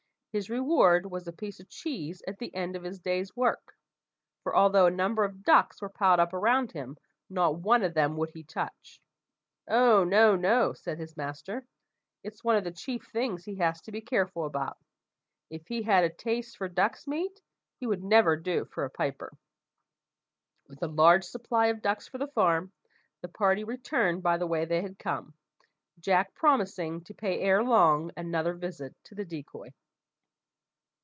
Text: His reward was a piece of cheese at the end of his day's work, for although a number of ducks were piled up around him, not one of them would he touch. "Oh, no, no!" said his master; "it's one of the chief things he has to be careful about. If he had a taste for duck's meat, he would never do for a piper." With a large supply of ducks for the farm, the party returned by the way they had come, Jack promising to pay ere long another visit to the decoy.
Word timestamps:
His 0.33 0.49
reward 0.49 1.11
was 1.11 1.27
a 1.27 1.33
piece 1.33 1.59
of 1.59 1.67
cheese 1.67 2.23
at 2.25 2.39
the 2.39 2.55
end 2.55 2.77
of 2.77 2.83
his 2.83 3.01
day's 3.01 3.35
work, 3.35 3.75
for 4.43 4.55
although 4.55 4.85
a 4.85 4.89
number 4.89 5.25
of 5.25 5.43
ducks 5.43 5.81
were 5.81 5.89
piled 5.89 6.21
up 6.21 6.31
around 6.31 6.71
him, 6.71 6.95
not 7.29 7.57
one 7.59 7.83
of 7.83 7.93
them 7.95 8.15
would 8.15 8.29
he 8.29 8.41
touch. 8.41 9.01
"Oh, 9.67 10.05
no, 10.05 10.37
no!" 10.37 10.71
said 10.71 10.99
his 10.99 11.17
master; 11.17 11.65
"it's 12.23 12.45
one 12.45 12.55
of 12.55 12.63
the 12.63 12.71
chief 12.71 13.09
things 13.11 13.43
he 13.43 13.55
has 13.55 13.81
to 13.81 13.91
be 13.91 13.99
careful 13.99 14.45
about. 14.45 14.77
If 15.49 15.67
he 15.67 15.81
had 15.81 16.05
a 16.05 16.09
taste 16.09 16.55
for 16.55 16.69
duck's 16.69 17.05
meat, 17.07 17.41
he 17.81 17.85
would 17.85 18.01
never 18.01 18.37
do 18.37 18.63
for 18.63 18.85
a 18.85 18.89
piper." 18.89 19.37
With 20.69 20.81
a 20.81 20.87
large 20.87 21.25
supply 21.25 21.65
of 21.67 21.81
ducks 21.81 22.07
for 22.07 22.19
the 22.19 22.27
farm, 22.29 22.71
the 23.21 23.27
party 23.27 23.65
returned 23.65 24.23
by 24.23 24.37
the 24.37 24.47
way 24.47 24.63
they 24.63 24.81
had 24.81 24.97
come, 24.97 25.33
Jack 25.99 26.33
promising 26.35 27.03
to 27.03 27.13
pay 27.13 27.41
ere 27.41 27.65
long 27.65 28.11
another 28.15 28.53
visit 28.53 28.95
to 29.03 29.13
the 29.15 29.25
decoy. 29.25 29.73